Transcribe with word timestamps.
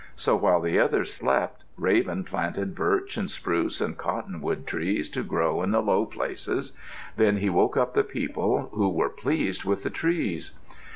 So, 0.15 0.35
while 0.35 0.61
the 0.61 0.79
others 0.79 1.13
slept, 1.13 1.63
Raven 1.77 2.23
planted 2.23 2.73
birch 2.73 3.17
and 3.17 3.29
spruce 3.29 3.79
and 3.79 3.95
cottonwood 3.95 4.65
trees 4.65 5.11
to 5.11 5.21
grow 5.21 5.61
in 5.61 5.69
the 5.69 5.79
low 5.83 6.07
places. 6.07 6.75
Then 7.17 7.37
he 7.37 7.51
woke 7.51 7.77
up 7.77 7.93
the 7.93 8.03
people, 8.03 8.69
who 8.73 8.89
were 8.89 9.09
pleased 9.09 9.63
with 9.63 9.83
the 9.83 9.91
trees. 9.91 10.53